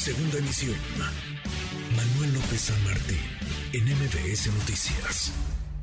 Segunda 0.00 0.38
emisión. 0.38 0.76
Manuel 1.94 2.32
López 2.32 2.58
San 2.58 2.84
Martín, 2.84 3.18
en 3.74 3.84
MBS 3.84 4.46
Noticias. 4.46 5.30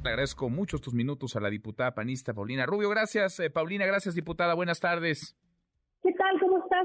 Le 0.04 0.10
agradezco 0.10 0.49
mucho 0.49 0.78
estos 0.78 0.96
minutos 0.96 1.36
a 1.36 1.40
la 1.40 1.51
diputada 1.51 1.94
panista 1.94 2.33
Paulina 2.33 2.65
Rubio. 2.65 2.90
Gracias, 2.90 3.40
eh, 3.40 3.51
Paulina. 3.51 3.85
Gracias, 3.85 4.15
diputada. 4.15 4.56
Buenas 4.56 4.79
tardes. 4.79 5.35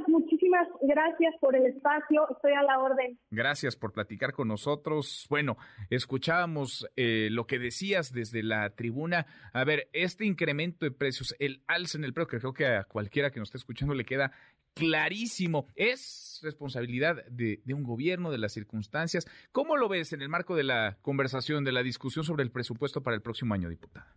Muchísimas 0.06 0.68
gracias 0.82 1.34
por 1.40 1.54
el 1.54 1.66
espacio. 1.66 2.28
Estoy 2.30 2.52
a 2.52 2.62
la 2.62 2.78
orden. 2.78 3.18
Gracias 3.30 3.76
por 3.76 3.92
platicar 3.92 4.32
con 4.32 4.48
nosotros. 4.48 5.26
Bueno, 5.28 5.56
escuchábamos 5.90 6.88
eh, 6.96 7.28
lo 7.30 7.46
que 7.46 7.58
decías 7.58 8.12
desde 8.12 8.42
la 8.42 8.70
tribuna. 8.70 9.26
A 9.52 9.64
ver, 9.64 9.88
este 9.92 10.24
incremento 10.24 10.84
de 10.84 10.90
precios, 10.90 11.34
el 11.38 11.62
alza 11.66 11.98
en 11.98 12.04
el 12.04 12.12
precio, 12.12 12.28
que 12.28 12.38
creo 12.38 12.52
que 12.52 12.66
a 12.66 12.84
cualquiera 12.84 13.30
que 13.30 13.40
nos 13.40 13.48
esté 13.48 13.58
escuchando 13.58 13.94
le 13.94 14.04
queda 14.04 14.32
clarísimo. 14.74 15.66
Es 15.74 16.40
responsabilidad 16.42 17.24
de, 17.30 17.60
de, 17.64 17.74
un 17.74 17.82
gobierno, 17.82 18.30
de 18.30 18.38
las 18.38 18.52
circunstancias. 18.52 19.26
¿Cómo 19.52 19.76
lo 19.76 19.88
ves 19.88 20.12
en 20.12 20.22
el 20.22 20.28
marco 20.28 20.56
de 20.56 20.64
la 20.64 20.96
conversación, 21.02 21.64
de 21.64 21.72
la 21.72 21.82
discusión 21.82 22.24
sobre 22.24 22.42
el 22.42 22.50
presupuesto 22.50 23.02
para 23.02 23.16
el 23.16 23.22
próximo 23.22 23.54
año, 23.54 23.68
diputada? 23.68 24.14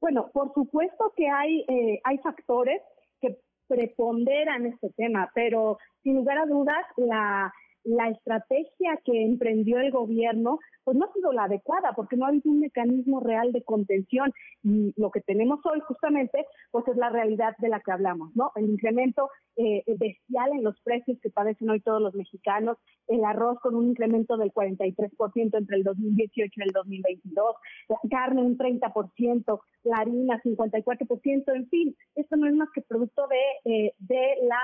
Bueno, 0.00 0.30
por 0.34 0.52
supuesto 0.52 1.12
que 1.16 1.28
hay, 1.28 1.64
eh, 1.66 2.00
hay 2.04 2.18
factores 2.18 2.82
preponderan 3.68 4.66
este 4.66 4.90
tema, 4.96 5.30
pero 5.34 5.78
sin 6.02 6.16
lugar 6.16 6.38
a 6.38 6.46
dudas 6.46 6.84
la, 6.96 7.52
la 7.84 8.08
estrategia 8.08 8.98
que 9.04 9.24
emprendió 9.24 9.78
el 9.78 9.90
gobierno 9.90 10.58
pues 10.84 10.96
no 10.96 11.06
ha 11.06 11.12
sido 11.12 11.32
la 11.32 11.44
adecuada 11.44 11.92
porque 11.94 12.16
no 12.16 12.26
ha 12.26 12.28
habido 12.28 12.50
un 12.50 12.60
mecanismo 12.60 13.20
real 13.20 13.52
de 13.52 13.62
contención 13.62 14.32
y 14.62 14.92
lo 14.96 15.10
que 15.10 15.20
tenemos 15.20 15.60
hoy 15.64 15.80
justamente 15.80 16.46
pues 16.70 16.86
es 16.88 16.96
la 16.96 17.08
realidad 17.08 17.56
de 17.58 17.68
la 17.68 17.80
que 17.80 17.92
hablamos, 17.92 18.34
¿no? 18.36 18.52
El 18.56 18.68
incremento 18.68 19.30
eh, 19.56 19.82
bestial 19.98 20.52
en 20.52 20.62
los 20.62 20.78
precios 20.82 21.18
que 21.22 21.30
padecen 21.30 21.70
hoy 21.70 21.80
todos 21.80 22.02
los 22.02 22.14
mexicanos, 22.14 22.76
el 23.08 23.24
arroz 23.24 23.58
con 23.60 23.74
un 23.74 23.88
incremento 23.88 24.36
del 24.36 24.52
43% 24.52 25.58
entre 25.58 25.76
el 25.76 25.84
2018 25.84 26.52
y 26.54 26.62
el 26.62 26.70
2022, 26.70 27.56
la 27.88 27.98
carne 28.10 28.42
un 28.42 28.58
30%, 28.58 29.60
la 29.84 29.96
harina 29.96 30.40
54%, 30.42 31.54
en 31.54 31.68
fin, 31.68 31.96
esto 32.14 32.36
no 32.36 32.46
es 32.46 32.54
más 32.54 32.68
que 32.74 32.82
producto 32.82 33.26
de, 33.28 33.72
eh, 33.72 33.94
de 33.98 34.36
las 34.42 34.60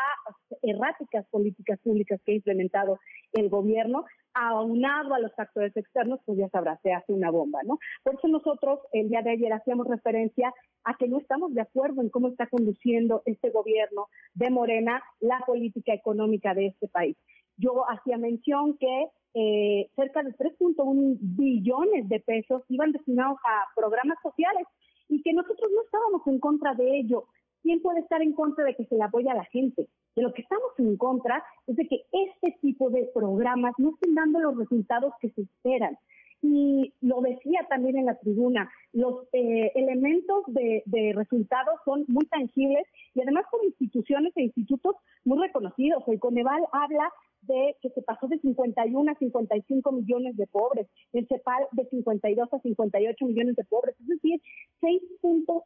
erráticas 0.62 1.26
políticas 1.30 1.78
públicas 1.80 2.20
que 2.24 2.32
ha 2.32 2.36
implementado 2.36 2.98
el 3.32 3.48
gobierno 3.48 4.04
aunado 4.34 5.14
a 5.14 5.18
los 5.18 5.34
factores 5.34 5.76
externos, 5.76 6.20
pues 6.24 6.38
ya 6.38 6.48
sabrá, 6.48 6.78
se 6.82 6.92
hace 6.92 7.12
una 7.12 7.30
bomba, 7.30 7.60
¿no? 7.64 7.78
Por 8.04 8.14
eso 8.14 8.28
nosotros 8.28 8.80
el 8.92 9.08
día 9.08 9.22
de 9.22 9.30
ayer 9.30 9.52
hacíamos 9.52 9.88
referencia 9.88 10.52
a 10.84 10.94
que 10.96 11.08
no 11.08 11.18
estamos 11.18 11.52
de 11.52 11.62
acuerdo 11.62 12.00
en 12.00 12.10
cómo 12.10 12.28
está 12.28 12.46
conduciendo 12.46 13.22
este 13.24 13.50
gobierno 13.50 14.06
de 14.34 14.50
Morena 14.50 15.02
la 15.20 15.40
política 15.46 15.92
económica 15.92 16.54
de 16.54 16.66
este 16.66 16.88
país. 16.88 17.16
Yo 17.56 17.84
hacía 17.90 18.16
mención 18.16 18.78
que 18.78 19.08
eh, 19.34 19.90
cerca 19.96 20.22
de 20.22 20.32
3.1 20.32 21.18
billones 21.20 22.08
de 22.08 22.20
pesos 22.20 22.62
iban 22.68 22.92
destinados 22.92 23.38
a 23.44 23.66
programas 23.76 24.18
sociales 24.22 24.66
y 25.08 25.22
que 25.22 25.32
nosotros 25.32 25.70
no 25.74 25.82
estábamos 25.82 26.26
en 26.26 26.38
contra 26.38 26.74
de 26.74 26.98
ello. 26.98 27.26
¿Quién 27.62 27.82
puede 27.82 28.00
estar 28.00 28.22
en 28.22 28.32
contra 28.32 28.64
de 28.64 28.74
que 28.74 28.86
se 28.86 28.96
le 28.96 29.02
apoye 29.02 29.28
a 29.28 29.34
la 29.34 29.44
gente? 29.44 29.88
De 30.16 30.22
lo 30.22 30.32
que 30.32 30.42
estamos 30.42 30.70
en 30.78 30.96
contra 30.96 31.42
es 31.66 31.76
de 31.76 31.86
que 31.86 32.02
este 32.12 32.58
tipo 32.60 32.90
de 32.90 33.10
programas 33.14 33.74
no 33.78 33.90
estén 33.90 34.14
dando 34.14 34.40
los 34.40 34.56
resultados 34.56 35.12
que 35.20 35.30
se 35.30 35.42
esperan. 35.42 35.96
Y 36.42 36.94
lo 37.02 37.20
decía 37.20 37.66
también 37.68 37.98
en 37.98 38.06
la 38.06 38.18
tribuna, 38.18 38.70
los 38.92 39.26
eh, 39.32 39.72
elementos 39.74 40.44
de, 40.48 40.82
de, 40.86 41.12
resultados 41.14 41.78
son 41.84 42.04
muy 42.08 42.24
tangibles 42.26 42.86
y 43.14 43.20
además 43.20 43.44
con 43.50 43.62
instituciones 43.64 44.32
e 44.36 44.44
institutos 44.44 44.96
muy 45.24 45.38
reconocidos. 45.38 46.02
El 46.06 46.18
Coneval 46.18 46.62
habla 46.72 47.12
de 47.42 47.76
que 47.80 47.90
se 47.90 48.02
pasó 48.02 48.26
de 48.28 48.38
51 48.38 49.10
a 49.10 49.14
55 49.14 49.92
millones 49.92 50.36
de 50.36 50.46
pobres, 50.46 50.88
el 51.12 51.26
CEPAL 51.26 51.66
de 51.72 51.86
52 51.86 52.52
a 52.52 52.58
58 52.58 53.26
millones 53.26 53.56
de 53.56 53.64
pobres, 53.64 53.96
es 54.00 54.08
decir, 54.08 54.40
6 54.80 55.02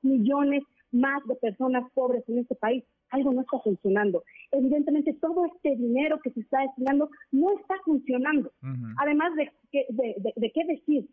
millones 0.03 0.63
más 0.94 1.25
de 1.27 1.34
personas 1.37 1.91
pobres 1.93 2.22
en 2.28 2.38
este 2.38 2.55
país. 2.55 2.84
Algo 3.10 3.32
no 3.32 3.43
está 3.43 3.59
funcionando. 3.60 4.25
Evidentemente, 4.53 5.12
todo 5.21 5.44
este 5.47 5.77
dinero 5.77 6.21
que 6.22 6.31
se 6.31 6.41
está 6.41 6.60
destinando 6.62 7.10
no 7.32 7.50
está 7.59 7.75
funcionando. 7.84 8.53
Además 8.99 9.34
de, 9.37 9.50
de, 9.72 10.15
de, 10.19 10.32
de 10.34 10.53
qué 10.53 10.65
decir, 10.65 11.09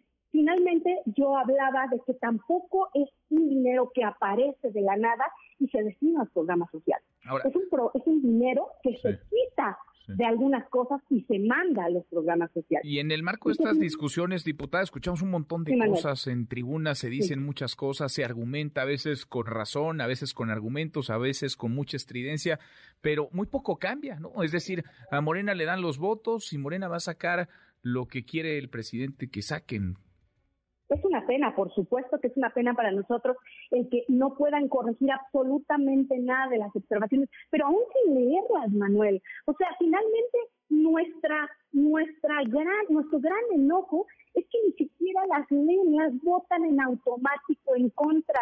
finalmente 0.51 1.01
yo 1.06 1.38
hablaba 1.38 1.88
de 1.91 2.00
que 2.06 2.13
tampoco 2.16 2.89
es 2.94 3.09
un 3.29 3.50
dinero 3.50 3.91
que 3.94 4.03
aparece 4.03 4.72
de 4.72 4.81
la 4.81 4.97
nada 4.97 5.25
y 5.59 5.67
se 5.67 5.84
destina 5.84 6.23
a 6.23 6.25
programas 6.25 6.69
sociales. 6.72 7.06
es, 7.45 7.56
un 7.56 7.69
pro, 7.69 7.91
es 7.94 8.01
un 8.06 8.22
dinero 8.22 8.67
que 8.84 8.97
se 8.97 9.19
quita 9.29 9.78
de 10.07 10.25
algunas 10.25 10.67
cosas 10.69 11.00
y 11.09 11.22
se 11.22 11.40
manda 11.40 11.85
a 11.85 11.90
los 11.90 12.06
programas 12.07 12.51
sociales. 12.51 12.85
Y 12.85 13.00
en 13.00 13.11
el 13.11 13.23
marco 13.23 13.47
de 13.47 13.53
estas 13.53 13.79
discusiones, 13.79 14.44
diputada, 14.44 14.84
escuchamos 14.84 15.22
un 15.22 15.29
montón 15.29 15.63
de 15.63 15.72
sí, 15.72 15.79
cosas 15.88 16.28
en 16.28 16.47
tribunas, 16.47 16.97
se 16.97 17.09
dicen 17.09 17.41
muchas 17.41 17.75
cosas, 17.75 18.11
se 18.11 18.25
argumenta 18.25 18.81
a 18.81 18.85
veces 18.85 19.25
con 19.25 19.45
razón, 19.45 20.01
a 20.01 20.07
veces 20.07 20.34
con 20.34 20.50
argumentos, 20.50 21.09
a 21.09 21.17
veces 21.17 21.56
con 21.56 21.73
mucha 21.73 21.95
estridencia, 21.95 22.59
pero 23.00 23.29
muy 23.31 23.47
poco 23.47 23.78
cambia, 23.78 24.19
¿no? 24.19 24.44
Es 24.44 24.51
decir, 24.51 24.84
a 25.11 25.22
Morena 25.22 25.53
le 25.53 25.66
dan 25.66 25.81
los 25.81 25.97
votos 25.97 26.51
y 26.51 26.57
Morena 26.57 26.90
va 26.90 26.97
a 26.97 27.01
sacar 27.01 27.47
lo 27.81 28.07
que 28.07 28.25
quiere 28.25 28.57
el 28.57 28.69
presidente 28.69 29.29
que 29.29 29.41
saquen. 29.41 29.95
Es 30.91 31.06
una 31.06 31.25
pena, 31.25 31.56
por 31.56 31.74
supuesto 31.74 32.19
que 32.19 32.28
es 32.28 32.35
una 32.35 32.50
pena 32.50 32.74
para 32.74 32.91
nosotros 32.91 33.38
el 33.72 33.88
que 33.88 34.03
no 34.09 34.35
puedan 34.35 34.68
corregir 34.68 35.09
absolutamente 35.09 36.19
nada 36.19 36.50
de 36.50 36.57
las 36.57 36.75
observaciones, 36.75 37.29
pero 37.50 37.68
aún 37.68 37.79
sin 37.94 38.13
leerlas, 38.13 38.74
Manuel. 38.74 39.22
O 39.46 39.53
sea, 39.53 39.69
finalmente 39.79 40.38
nuestra 40.68 41.50
nuestra 41.72 42.44
gran 42.44 42.85
nuestro 42.90 43.22
gran 43.22 43.40
enojo 43.53 44.06
es 44.34 44.46
que 44.50 44.57
ni 44.66 44.74
siquiera 44.74 45.25
las 45.28 45.50
leen, 45.50 45.96
las 45.96 46.13
votan 46.24 46.66
en 46.66 46.81
automático 46.81 47.73
en 47.75 47.90
contra. 47.91 48.41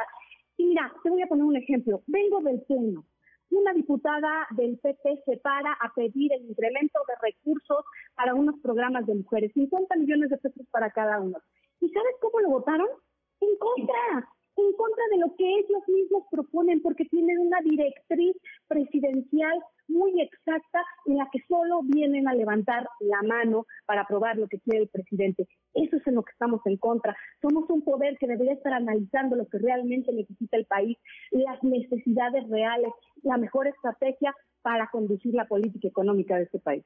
Mira, 0.58 0.92
te 1.04 1.10
voy 1.12 1.22
a 1.22 1.28
poner 1.28 1.44
un 1.44 1.56
ejemplo. 1.56 2.02
Vengo 2.08 2.42
del 2.42 2.62
pleno. 2.64 3.06
Una 3.52 3.74
diputada 3.74 4.48
del 4.52 4.80
PP 4.80 5.22
se 5.26 5.38
para 5.38 5.74
a 5.74 5.94
pedir 5.94 6.34
el 6.34 6.50
incremento 6.50 7.00
de 7.08 7.32
recursos 7.32 7.86
para 8.16 8.34
unos 8.34 8.56
programas 8.60 9.06
de 9.06 9.16
mujeres, 9.16 9.54
50 9.54 9.96
millones 9.98 10.32
de 10.32 10.38
pesos 10.38 10.66
para 10.72 10.90
cada 10.90 11.20
uno. 11.20 11.38
¿Y 11.82 11.90
sabes 11.90 12.16
cómo 12.20 12.29
votaron? 12.60 12.88
En 13.42 13.56
contra, 13.58 14.30
en 14.58 14.74
contra 14.74 15.04
de 15.12 15.18
lo 15.18 15.36
que 15.36 15.48
ellos 15.48 15.84
mismos 15.88 16.24
proponen, 16.30 16.82
porque 16.82 17.06
tienen 17.06 17.40
una 17.40 17.62
directriz 17.62 18.36
presidencial 18.68 19.64
muy 19.88 20.22
exacta 20.22 20.84
en 21.06 21.18
la 21.18 21.28
que 21.32 21.40
solo 21.48 21.82
vienen 21.84 22.28
a 22.28 22.34
levantar 22.34 22.88
la 23.00 23.22
mano 23.24 23.66
para 23.86 24.02
aprobar 24.02 24.38
lo 24.38 24.48
que 24.48 24.60
quiere 24.60 24.84
el 24.84 24.90
presidente. 24.90 25.48
Eso 25.74 25.98
es 25.98 26.06
en 26.06 26.16
lo 26.16 26.24
que 26.24 26.32
estamos 26.32 26.62
en 26.66 26.78
contra. 26.78 27.16
Somos 27.42 27.70
un 27.70 27.84
poder 27.84 28.18
que 28.20 28.28
debería 28.28 28.54
estar 28.54 28.74
analizando 28.74 29.36
lo 29.36 29.48
que 29.48 29.58
realmente 29.58 30.12
necesita 30.14 30.58
el 30.58 30.66
país, 30.66 30.98
las 31.32 31.64
necesidades 31.64 32.48
reales, 32.50 32.92
la 33.24 33.38
mejor 33.38 33.68
estrategia 33.68 34.36
para 34.62 34.90
conducir 34.92 35.34
la 35.34 35.48
política 35.48 35.88
económica 35.88 36.36
de 36.36 36.44
este 36.44 36.60
país. 36.60 36.86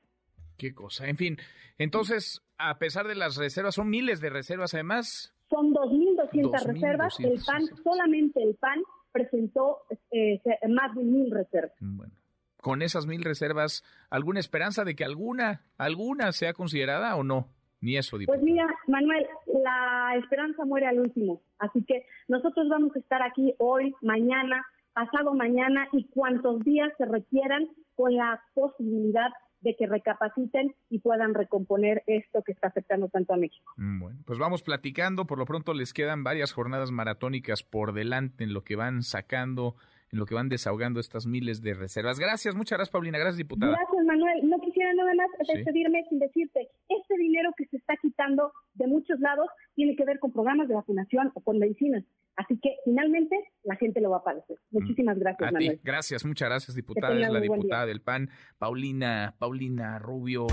Qué 0.57 0.73
cosa. 0.73 1.07
En 1.07 1.17
fin, 1.17 1.37
entonces, 1.77 2.41
a 2.57 2.77
pesar 2.77 3.07
de 3.07 3.15
las 3.15 3.35
reservas, 3.35 3.75
son 3.75 3.89
miles 3.89 4.21
de 4.21 4.29
reservas 4.29 4.73
además. 4.73 5.33
Son 5.53 5.71
2.200 5.71 6.65
reservas. 6.65 7.19
El 7.19 7.39
PAN, 7.45 7.61
reservas. 7.61 7.83
solamente 7.83 8.41
el 8.41 8.55
PAN 8.55 8.81
presentó 9.11 9.81
eh, 10.11 10.41
más 10.67 10.95
de 10.95 11.03
mil 11.03 11.29
reservas. 11.29 11.73
Bueno, 11.79 12.13
con 12.59 12.81
esas 12.81 13.05
mil 13.05 13.23
reservas, 13.23 13.83
¿alguna 14.09 14.39
esperanza 14.39 14.83
de 14.83 14.95
que 14.95 15.05
alguna, 15.05 15.61
alguna 15.77 16.31
sea 16.31 16.53
considerada 16.53 17.15
o 17.15 17.23
no? 17.23 17.49
Ni 17.81 17.97
eso, 17.97 18.17
diputado. 18.17 18.41
Pues 18.41 18.51
mira, 18.51 18.65
Manuel, 18.87 19.27
la 19.63 20.15
esperanza 20.17 20.65
muere 20.65 20.87
al 20.87 20.99
último. 20.99 21.41
Así 21.59 21.83
que 21.83 22.05
nosotros 22.29 22.67
vamos 22.69 22.95
a 22.95 22.99
estar 22.99 23.21
aquí 23.21 23.53
hoy, 23.59 23.93
mañana, 24.01 24.65
pasado 24.93 25.33
mañana 25.33 25.87
y 25.91 26.05
cuantos 26.05 26.63
días 26.63 26.91
se 26.97 27.05
requieran 27.05 27.67
con 27.95 28.15
la 28.15 28.41
posibilidad 28.53 29.29
de 29.63 29.75
que 29.75 29.87
recapaciten 29.87 30.75
y 30.89 30.99
puedan 30.99 31.33
recomponer 31.33 32.03
esto 32.05 32.43
que 32.43 32.51
está 32.51 32.67
afectando 32.67 33.07
tanto 33.07 33.33
a 33.33 33.37
México. 33.37 33.71
Bueno, 33.77 34.19
pues 34.25 34.37
vamos 34.37 34.61
platicando. 34.61 35.25
Por 35.25 35.37
lo 35.37 35.45
pronto 35.45 35.73
les 35.73 35.93
quedan 35.93 36.23
varias 36.23 36.51
jornadas 36.51 36.91
maratónicas 36.91 37.63
por 37.63 37.93
delante 37.93 38.43
en 38.43 38.53
lo 38.53 38.63
que 38.63 38.75
van 38.75 39.03
sacando, 39.03 39.75
en 40.13 40.19
lo 40.19 40.25
que 40.27 40.35
van 40.35 40.47
desahogando 40.47 40.99
estas 40.99 41.25
miles 41.25 41.61
de 41.61 41.73
reservas. 41.73 42.19
Gracias, 42.19 42.55
muchas 42.55 42.77
gracias, 42.77 42.91
Paulina. 42.91 43.17
Gracias, 43.17 43.37
diputada. 43.37 43.73
Gracias, 43.73 44.05
Manuel. 44.05 44.47
No 44.47 44.59
quisiera 44.59 44.93
nada 44.93 45.11
más 45.15 45.27
despedirme 45.39 46.03
¿Sí? 46.03 46.09
sin 46.09 46.19
decirte, 46.19 46.69
este 46.87 47.17
dinero 47.17 47.49
que 47.57 47.65
se 47.65 47.77
está 47.77 47.95
quitando 47.97 48.53
de 48.75 48.87
muchos 48.87 49.19
lados 49.19 49.47
tiene 49.73 49.95
que 49.95 50.05
ver 50.05 50.19
con 50.19 50.31
programas 50.31 50.67
de 50.67 50.75
vacunación 50.75 51.31
o 51.33 51.41
con 51.41 51.57
medicinas. 51.57 52.03
Así 52.35 52.59
que 52.61 52.75
finalmente 52.85 53.35
la 53.63 53.75
gente 53.75 54.01
lo 54.01 54.11
va 54.11 54.17
a 54.17 54.23
padecer. 54.23 54.57
Muchísimas 54.69 55.17
gracias, 55.17 55.49
a 55.49 55.51
Manuel. 55.51 55.77
Ti. 55.77 55.81
Gracias, 55.83 56.25
muchas 56.25 56.47
gracias, 56.47 56.75
diputada. 56.75 57.19
Es 57.19 57.29
la 57.29 57.39
diputada 57.39 57.87
del 57.87 58.01
PAN, 58.01 58.29
Paulina, 58.59 59.33
Paulina 59.39 59.97
Rubio. 59.97 60.45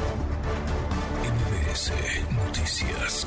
MBS 1.21 1.93
Noticias. 2.35 3.27